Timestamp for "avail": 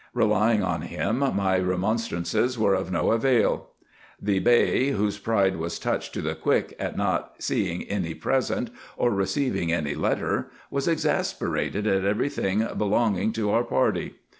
3.11-3.67